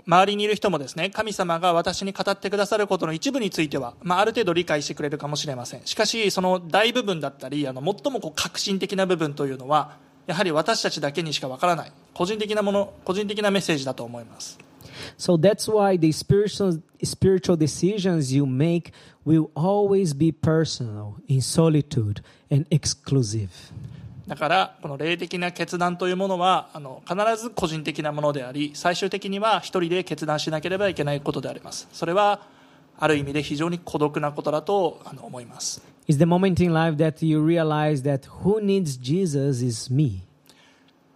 [0.05, 5.81] 周りにいる人もですね、神様が私に語ってくださることの一部については、まあ、ある程度理解してくれるかもしれません。
[5.85, 14.57] しかし、その大部分だったり、あの、最もこう革新的な部分というのは、やはり私たちだけにしかわからない、個人的なもの、個人的なメッセージだと思います。
[15.17, 18.93] So that's why the spiritual, spiritual decisions you make
[19.25, 23.49] will always be personal, in solitude, and exclusive.
[24.27, 31.87] だから、この霊的な決断というものは、あの、必ず個人的なものであり、最終的には一人で決断しなければいけないことであります。
[31.91, 32.41] それは、
[32.99, 35.81] ある意味で非常に孤独なことだとあの思います。
[36.07, 40.21] It's the moment in life that you realize that who needs Jesus is me.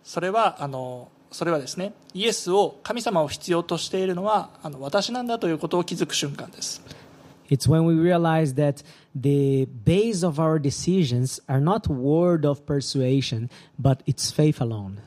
[0.03, 6.81] それはあのそれはですねイエスを神様を必要としているのはあの私なんだということを気づく瞬間です
[7.49, 8.85] It's when we realize that
[9.16, 13.48] the base of our decisions are not word of persuasion,
[13.80, 14.98] but it's faith alone.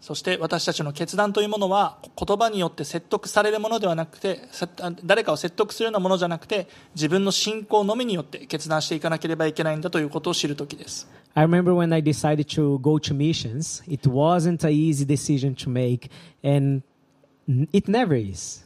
[0.00, 4.66] そして私たちの決断というものは言葉によって説得されるものではなくてせ
[5.04, 15.70] 誰かを説得するようなものじゃなくて自分の信仰のみによって決断していかなければいけないんだということを知るときです I remember when I decided to go to missions, it wasn't an easy decision to
[15.70, 16.10] make,
[16.42, 16.82] and
[17.48, 18.63] n- it never is.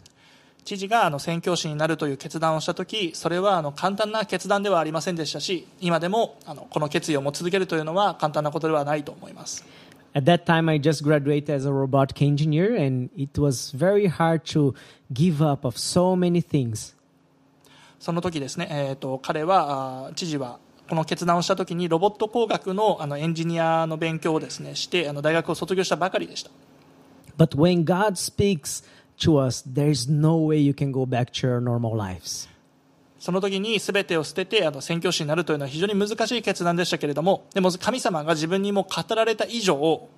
[0.70, 9.66] 知事があの宣教師になるという決断をしたときそれはあの簡単な決断ではありませんでしたし今でもあのこの決意を持ち続けるというのは簡単なことではないと思います
[10.14, 14.44] At that time, I just graduated as a robotic engineer, and it was very hard
[14.56, 14.74] to
[15.14, 16.96] give up of so many things.
[18.00, 26.52] その時ですね、えー、と彼は知事はこの決断をした時にロボット工学のあのエンジニアの勉強をですねしてあの大学を卒業したばかりでした
[27.38, 28.84] But when God speaks
[29.19, 32.49] to us, there's no way you can go back to your normal lives.
[33.19, 40.09] その時に全てを捨ててあの宣教師になるというのは非常に難しい決断でしたけれどもでも神様が自分にも語られた以上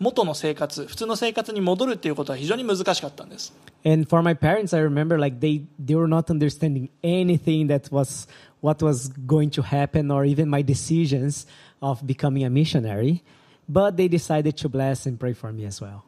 [0.00, 7.92] 元の生活普通の生活に戻るっていうことは非常に難しかったんです And for my parents, I remember like they, they were not understanding anything that
[7.92, 8.26] was
[8.60, 11.46] what was going to happen or even my decisions
[11.80, 13.22] of becoming a missionary.
[13.68, 16.04] But they decided to bless and pray for me as well.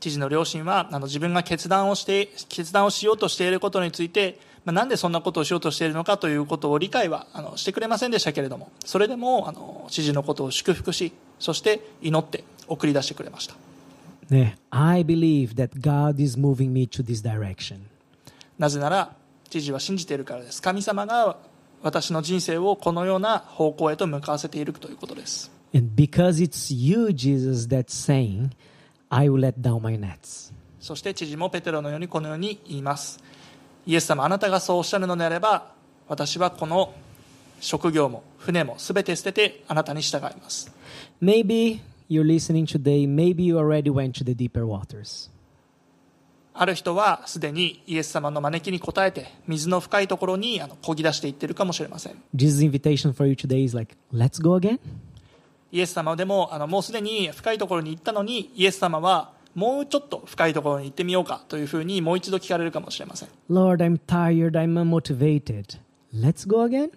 [0.00, 13.54] 知事の両親はあの自分が決断をして決断をしようとしていることについて、まあ、なんでそんなことをしようとしているのかということを理解はあのしてくれませんでしたけれどもそれでもあの知事のことを祝福しそして祈って送り出してくれました。
[14.28, 17.78] Yeah, I believe that God is moving me to this direction.
[18.58, 19.14] なぜなら
[19.48, 20.60] 知事は信じているからです。
[20.60, 21.36] 神様が
[21.82, 25.52] 私の人生をこのような方向へと向かわせているということです。
[25.74, 28.50] And because it's you, Jesus, that's saying,
[29.10, 30.52] I will let down my nets.
[30.80, 33.18] そして知事もペテロのようにこのように言います
[33.86, 35.72] イエス様あなたがそうおっしゃるのであれば
[36.06, 36.94] 私はこの
[37.58, 40.70] 職業も船も全て捨ててあなたに従います
[41.20, 45.30] Maybe you're listening today, maybe you already went to the deeper waters.
[46.54, 54.78] ある人はすでにイエス様の招きに応えて水の深いところにあの漕ぎ出していってるかもしれません Jesus' invitation for you today is like, let's go again.
[55.72, 65.78] イエス様でもあのもうすでに深いところに行ったのにイエス様はもうちょっと深いところに行ってみようかというふうにもう一度聞かれるかもしれません Lord, I'm tired, I'm unmotivated.
[66.14, 66.90] Let's go again.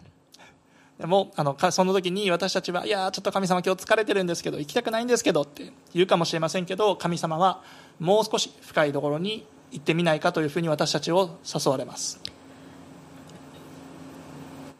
[1.00, 7.64] でもあのかその時に私たちはいやーちょっと神様今日疲れてるんですけど行きたくないんですけどって言うかもしれませんけど神様は
[8.00, 12.20] もう少し深いところに行ってみないかというふうに私たちを誘われます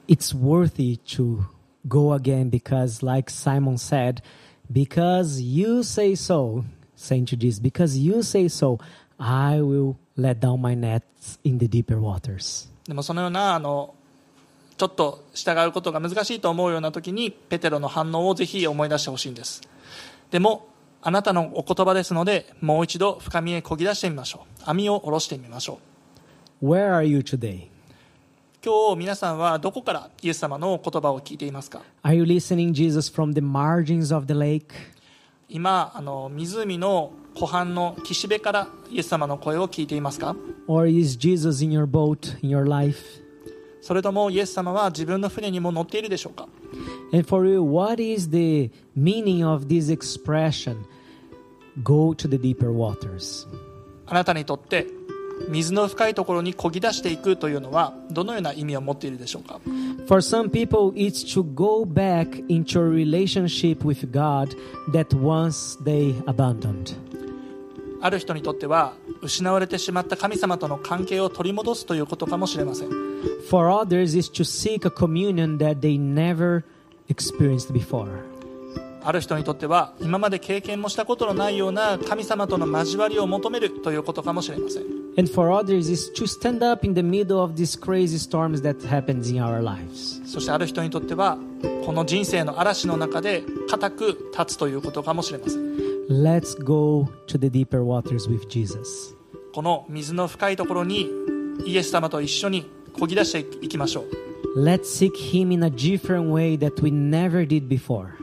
[0.10, 1.44] It's worthy to
[1.88, 4.21] go again because, like Simon said,
[4.71, 6.63] Because you say so,
[6.95, 8.77] to Jesus, because you say so,
[9.19, 12.69] I will let down my nets in the deeper waters.
[12.88, 13.95] でもそのようなあの
[14.77, 19.61] ちょっと従うことが難しいと思うような時にペテロの反応をぜひ思い出してほしいんです
[20.32, 20.67] でも
[21.01, 25.80] あなたのお言葉ですのでもう一度深みへこぎ出してみましょう網を下ろしてみましょ
[26.61, 27.67] う Where are you today?
[28.62, 34.66] 今日皆さんはどこからイエス様の言葉を聞いていますか Are you listening Jesus from the margins of the lake?
[35.47, 40.36] 今あの湖の湖畔の岸辺からイエス様の声を聞いていますか
[40.68, 42.99] Or is Jesus in your boat, in your life?
[43.82, 46.49] それともイエス様は自分の船にも乗っているでしょうか
[47.14, 50.84] And for you, what is the meaning of this expression?
[51.82, 53.47] Go to the deeper waters.
[54.05, 54.99] あなたにとって
[55.48, 59.60] 水の深いところに漕ぎ出していくというのはどのような意味を持っているでしょうか
[60.08, 64.56] For some people, it's to go back into a relationship with God
[64.92, 66.96] that once they abandoned.
[68.02, 72.90] ある人にとっては失われてしまった神様との関係を取り戻すということかもしれません
[73.50, 76.64] For others, it's to seek a communion that they never
[77.10, 78.28] experienced before.
[79.10, 84.84] ある人にとっては今まで経験もしたことのないような神様との交わりを求めるということかもしれません
[85.18, 88.80] And for others, it's to stand up in the middle of these crazy storms that
[88.88, 90.24] happens in our lives.
[90.32, 91.39] そしてある人にとっては
[91.84, 95.60] この人生の嵐の中で固く立つということかもしれません
[96.07, 99.16] Let's go to the deeper waters with Jesus.
[99.55, 101.10] この水の深いところに
[101.66, 108.20] イエス様と一緒に漕ぎ出していきましょう Let's seek Him in a different way that we never did before.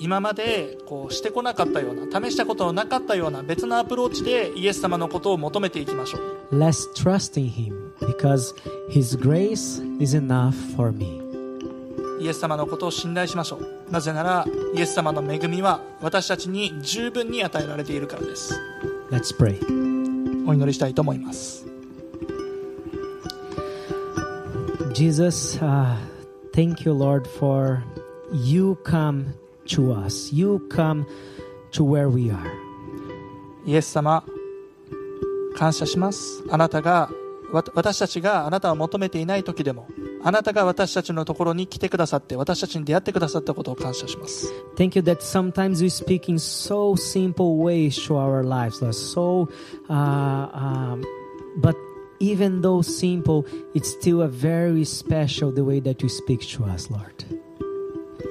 [0.00, 8.54] 今までこうしてこなかったような試したことのなかったような別のアプローチでイエス様のことを求めていきましょう Let's trust in Him because
[8.90, 11.20] His grace is enough for me.
[12.20, 18.54] イエス様のことを信頼しましょうなぜならイエス様の恵みは私たちに十分に与えられているからです
[19.10, 19.58] Let's pray.
[20.46, 21.66] お祈りしたいと思います
[24.92, 25.96] Jesus, uh,
[26.52, 27.82] thank you, Lord, for
[28.32, 29.32] you come
[29.66, 30.32] to us.
[30.32, 31.06] You come
[31.72, 32.62] to where we are.
[33.64, 34.24] イエス様
[35.56, 37.10] 感謝しますあなたが
[37.52, 39.86] わ私たちがあなたを求めていない時でも
[40.24, 48.94] あなたが私たちのところに来てくださって私たちに出会ってくださったことを感謝します Thank you that sometimes we speak in so simple ways to our lives, Lord.
[48.94, 49.48] So,
[49.88, 51.04] uh, um,
[51.58, 51.76] but
[52.20, 53.44] even though simple,
[53.74, 57.41] it's still a very special the way that you speak to us, Lord.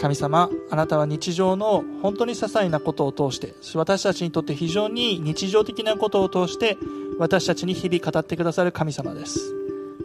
[0.01, 6.75] 神様あなたは日常の本当に些細なことを通して私たちにとって非常に日常的なことを通して
[7.19, 9.53] 私たちに日々語ってくださる神様です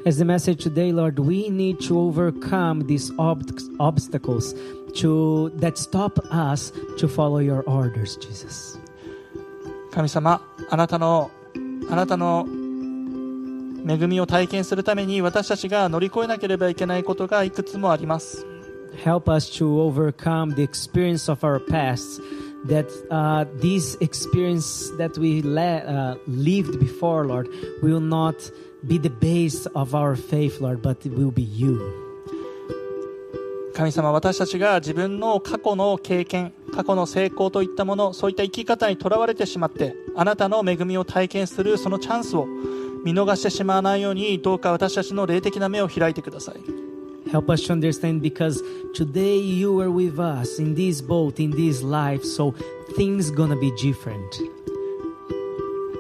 [0.04, 3.42] As the message today, Lord, we need to overcome these ob-
[3.78, 4.54] obstacles
[5.00, 8.78] to that stop us to follow your orders, Jesus.
[9.90, 11.30] 神様あなたの
[11.90, 12.46] あなたの
[13.88, 18.46] 恵みを体験するために私たちが乗り越えなければいけないことがいくつもあります
[19.03, 22.21] Help us to overcome the experience of our past.
[22.65, 27.47] That uh, this experience that we le- uh, lived before, Lord,
[27.81, 28.35] will not
[28.85, 31.79] be the base of our faith, Lord, but it will be you.
[33.73, 42.45] 神様私たちが自分の過去の経験過去の成功といったものそういった生き方にとらわれてしまってあなたの恵みを体験するそのチャンスを
[43.03, 46.84] 見逃してしまわないようにどうか私たちの霊的な目を開いてください
[47.32, 48.62] Help us to understand because
[48.94, 52.54] today you are with us in this boat, in this life, so
[52.96, 54.40] things gonna be different.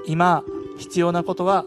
[0.06, 0.44] 今
[0.78, 1.64] 必要なことは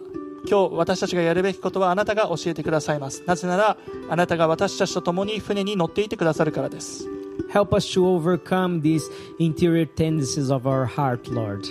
[0.50, 3.78] 今日私たちがやるべきことはあなたが教えてくださいますなぜなら
[4.10, 7.06] あなたが私たちと共に船に乗っていてくださるからです
[7.52, 9.02] Help us to overcome these
[9.40, 11.64] interior tendencies of our heart, Lord.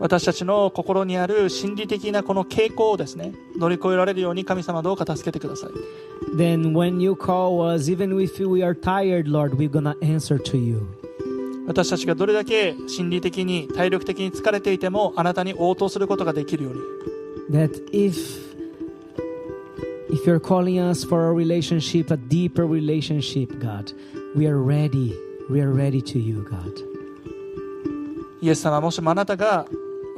[0.00, 5.70] 私たちの心にある心理的なこの傾向をですね乗り越えられるように神様どうか助けてください
[6.35, 10.57] Then when you call us, even if we are tired, Lord, we're gonna answer to
[10.57, 10.87] you.
[11.65, 16.81] 私たちがどれだけ心理的に体力的に疲れていてもあなたに応答することができるように
[17.51, 18.43] That if
[20.09, 23.93] if you're calling us for a relationship, a deeper relationship, God,
[24.35, 25.13] we are ready.
[25.49, 26.93] We are ready to you, God.
[28.41, 29.65] イエス様もしもあなたが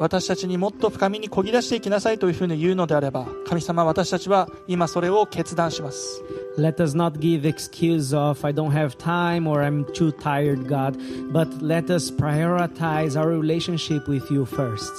[0.00, 6.22] 私たちにもっと深みにこぎ出していきなさいというふうに言うのであれば神様私たちは今それを決断します。
[6.56, 10.96] Let us not give excuse of I don't have time or I'm too tired, God,
[11.30, 14.90] but let us prioritize our relationship with you first.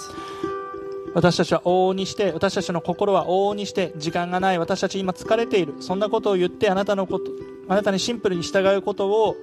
[1.15, 5.73] 私たちは往々にして私たちの心は往々にして時間がない私たち今疲れている。
[5.79, 7.31] そんなことを言ってあなたのこと
[7.67, 9.35] あなたにシンプルに従うことを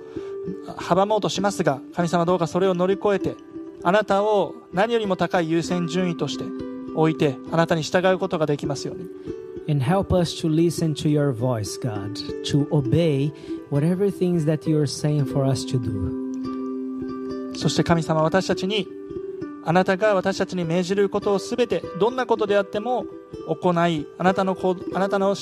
[0.78, 3.34] 阻もうとしますが神様どうかそれを乗り越えて
[3.82, 6.44] あなたを何よりも高い優先順位として
[6.94, 9.08] 置いてあなたに従うことができますように
[9.70, 12.14] And help us to listen to your voice, God,
[12.44, 13.30] to obey
[13.70, 17.54] whatever things that you're saying for us to do.
[17.54, 18.88] そして神様私たちに
[19.64, 23.04] あなたが私たちに命じることをすべてどんなことであっても
[23.46, 25.36] 行いあなたのこあなたの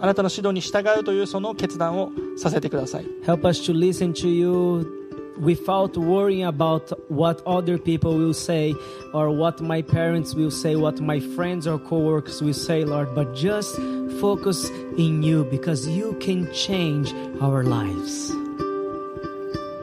[0.00, 4.97] あなたの指導に従うというその決断をさせてください Help us to listen to you
[5.40, 8.74] without worrying about what other people will say
[9.12, 13.34] or what my parents will say, what my friends or coworkers will say, Lord, but
[13.34, 13.76] just
[14.20, 18.34] focus in you because you can change our lives.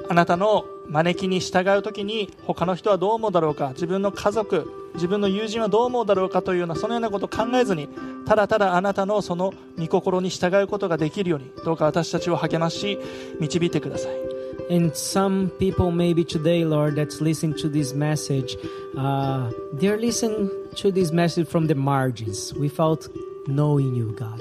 [0.08, 7.90] あなたの招きに従う時に他の人はどう思うだろうか自分の家族自分の友人はどう思うだろうかというようなそのようなことを考えずに
[8.26, 13.00] ただただあなたのその御心に従うことができるようにどうか私たちを励まし
[13.40, 14.35] 導いてください
[14.71, 18.57] And some people, maybe today, Lord, that's listening to this message,
[18.97, 23.09] uh, they're listening to this message from the margins without
[23.49, 24.41] knowing you, God.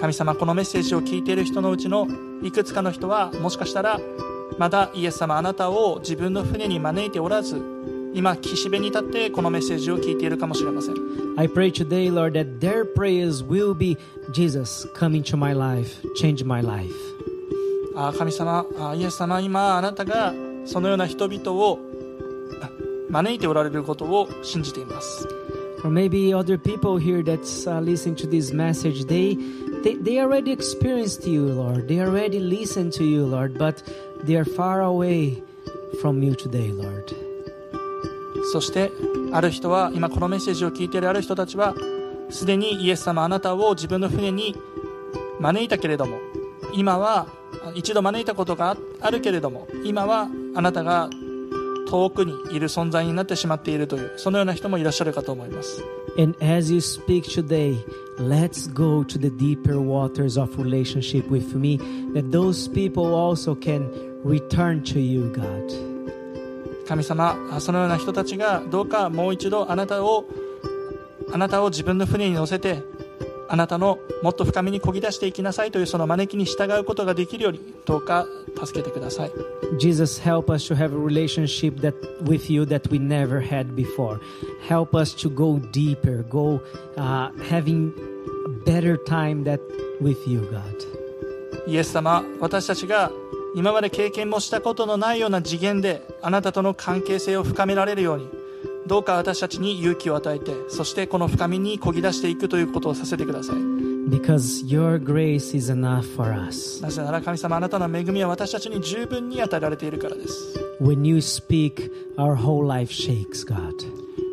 [0.00, 2.08] 神様このメッセージを聞いている人のうちの
[2.42, 4.00] いくつかの人はもしかしたら
[4.58, 7.62] まだイエス様あなたを自分の船に招いておらず
[8.14, 10.94] 今岸辺に立ってこのメッセージを聞いているかもしれません
[11.36, 13.98] I pray today, Lord, that their prayers will be
[14.32, 16.94] Jesus, come into my life, change my life.
[17.95, 20.33] あ神様あイエス様今あなたが
[20.65, 21.79] そのような人々を
[22.61, 22.69] あ
[23.09, 25.27] 招いておられることを信じています
[25.83, 29.35] Or maybe other people here that's uh, listening to this message, they,
[29.83, 31.87] they they already experienced you, Lord.
[31.87, 33.83] They already listened to you, Lord, but
[34.23, 35.43] they are far away
[36.01, 37.15] from you today, Lord.
[38.51, 38.91] そして
[39.31, 41.75] ある人は今このメッセージを聞いているある人たちは
[42.31, 44.55] すでにイエス様あなたを自分の船に
[45.39, 46.17] 招いたけれども
[46.73, 47.27] 今は
[47.75, 51.09] 一度招いたことがああるけれども今はあなたが
[51.87, 55.83] 遠くにいる存在になってしまっているというそのような人もいらっしゃるかと思います
[56.17, 57.75] And as you speak today,
[58.17, 61.77] let's go to the deeper waters of relationship with me,
[62.13, 63.91] that those people also can
[64.23, 65.95] return to you, God.
[66.87, 70.25] 神様あそのような人たちがどうかもう一度あなたを
[71.33, 72.83] あなたを自分の船に乗せて
[73.47, 78.25] あなたのもっと深みにこぎ出していきなさいというその招きに従うことができるようにどうか
[78.63, 79.31] 助けてください
[79.79, 81.93] Jesus, help us to have a relationship that
[82.23, 84.19] with you that we never had before.
[84.67, 86.61] Help us to go deeper, go
[86.97, 87.91] uh, having
[88.45, 89.59] a better time that
[90.01, 90.95] with you, God.
[91.67, 93.11] イエス様私たちが
[93.55, 98.29] 今まで経験もしたことのないような次元であなたとの関係性を深められるように
[98.87, 103.55] どうか私たちに勇気を与えてそしてこの深みにこぎ出していくということをさせてください
[104.07, 106.79] Because your grace is enough for us.
[106.83, 113.73] なぜなら神様あなたの恵みは私たちに十分に与えられているからです When you speak, our whole life shakes, God.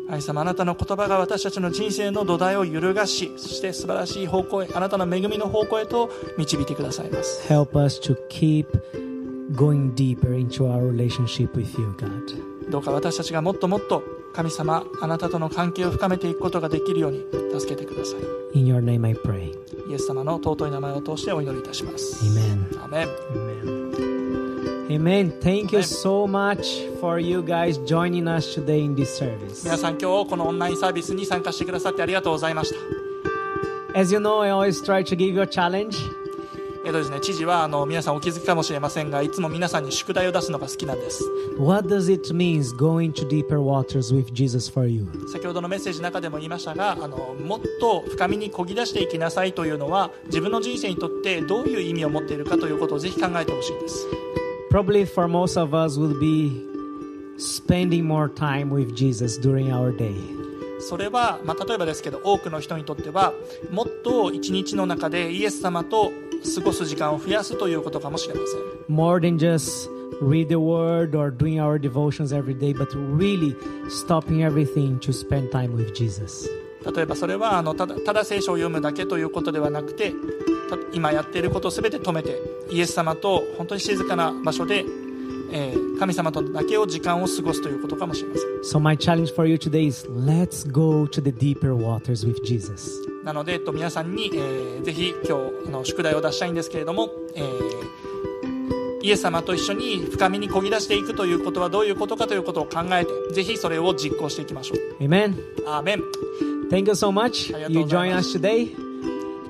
[0.09, 8.67] 神様あなたの言葉が私たちの人生の土台を揺るがしそして素晴らしい方向へあなたの恵みの方向へと導いてくださいます Help us to keep
[9.55, 12.69] going deeper into our relationship with you, God.
[12.69, 14.03] どうか私たちがもっともっと
[14.33, 17.25] 神様あなたとの関係を深めていくことができるように
[17.57, 19.53] 助けてください In your name I pray.
[19.89, 22.67] イエス様の尊い名前を通してお祈りいたします Amen.
[22.79, 23.07] Amen.
[24.89, 25.31] Amen.
[25.39, 29.63] Thank you so much for you guys joining us today in this service.
[29.63, 32.73] 皆さん今日このオンラインサービスに参加してくださってありがとうございまし
[33.93, 35.95] た As you know, I always try to give you a challenge.
[36.85, 41.23] えっとですね知事はあの皆さんお気づきかもしれませんがいつも皆さんに宿題を出すのが好きなんです
[41.57, 45.07] What does it mean going to deeper waters with Jesus for you?
[45.31, 54.05] 先ほどのメッセージの中でも言いましたがあのもっと深みにこぎ出していきなさいというのは自分の人生にとってどういう意味を持っているかということをぜひ考えてほしいです
[54.69, 56.51] Probably for most of us will be
[57.37, 60.42] spending more time with Jesus during our day.
[60.83, 63.33] それは、まあ、例えばですけど多くの人にとっては
[63.71, 66.11] もっと一日の中でイエス様と
[66.55, 68.41] 過ごす時間を増やすということかもしれま
[68.87, 69.89] せん More than just
[70.21, 73.55] read the word or doing our devotions every day, but really
[73.89, 76.49] stopping everything to spend time with Jesus.
[76.95, 80.11] 例えばそれはあのただただ聖書を読むだけということではなくて
[80.69, 84.83] た今やっていることを全て止めてイエス様と本当に静かな場所で、
[85.51, 88.41] えー神様とだけを時間を過ごすということかもしれませ
[88.75, 92.99] ん So, my challenge for you today is let's go to the deeper waters with Jesus.
[93.23, 98.03] なので、えっと、皆さんに、えーぜひ今日あの宿題を出したいんですけれども、えー
[99.05, 105.35] イエス様と一緒に深みにこぎ出していくということはどういうことかということを考えてぜひそれを実行していきましょう Amen.
[105.67, 106.03] アーメン
[106.69, 107.51] Thank you so much.
[107.69, 108.73] You join us today.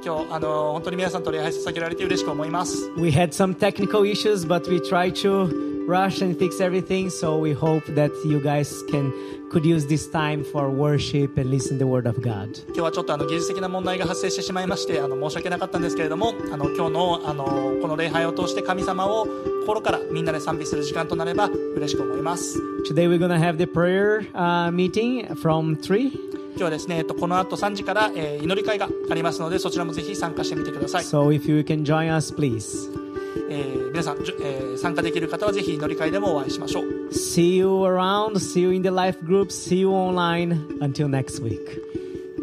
[0.04, 7.10] 今日あの本当に皆さんと礼拝捧げられて嬉しく思います We had some technical issues, but we tried to rush and fix everything.
[7.10, 9.12] So we hope that you guys can
[9.50, 12.64] could use this time for worship and listen the word of God.
[12.68, 17.46] 今日はちょっとあの技術的な問題が発生してしまいましてあの申し訳なかったんですけれどもあの今日のあの
[17.82, 19.28] この礼拝を通して神様を
[19.62, 22.60] 心からみんなで賛美する時間となれば嬉しく思います
[22.90, 26.12] Today we're gonna have the prayer uh, meeting from three.
[26.56, 33.03] 今日はですね、えっと、この後3時から、えー祈り会がありますのでそちらもぜひ参加してみてください、So if you can join us, please.
[33.50, 38.34] えー皆さん、えー参加できる方はぜひ祈り会でもお会いしましょう See you around.
[38.40, 39.48] See you in the life group.
[39.52, 40.68] See you online.
[40.80, 41.60] Until next week.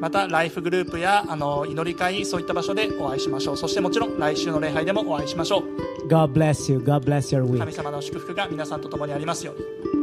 [0.01, 6.78] またライフグループやあの祈り会そういった場所でお会いしましょうそしてもちろん来週の礼拝でもお会いしましょう God bless you.
[6.78, 7.59] God bless your week.
[7.59, 9.99] 神様の祝福が皆さんと共にありますように